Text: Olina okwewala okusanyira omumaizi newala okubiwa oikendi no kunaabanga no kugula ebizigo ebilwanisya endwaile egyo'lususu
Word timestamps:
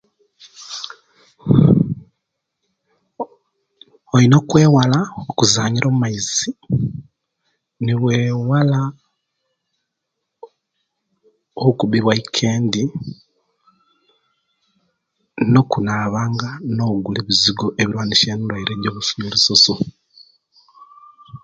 Olina 4.13 4.35
okwewala 4.41 4.99
okusanyira 5.29 5.85
omumaizi 5.89 6.49
newala 7.85 8.79
okubiwa 11.67 12.11
oikendi 12.15 12.83
no 15.51 15.61
kunaabanga 15.71 16.49
no 16.75 16.83
kugula 16.91 17.17
ebizigo 17.21 17.65
ebilwanisya 17.81 18.29
endwaile 18.35 18.71
egyo'lususu 18.75 19.73